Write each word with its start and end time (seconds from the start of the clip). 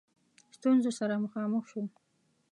ستونزو 0.55 0.91
سره 0.99 1.15
مخامخ 1.23 1.63
شو. 1.71 1.81